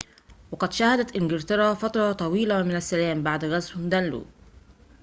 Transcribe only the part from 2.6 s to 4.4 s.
من السّلام بعد غزو دانلو